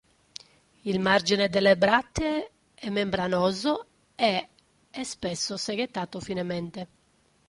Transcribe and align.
Il 0.81 0.99
margine 0.99 1.47
delle 1.47 1.77
brattee 1.77 2.49
è 2.73 2.89
membranoso 2.89 3.85
e 4.15 4.47
è 4.89 5.03
spesso 5.03 5.57
seghettato 5.57 6.19
finemente. 6.19 6.87